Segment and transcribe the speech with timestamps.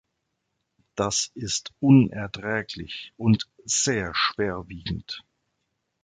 [0.95, 5.23] Das ist unerträglich und sehr schwerwiegend.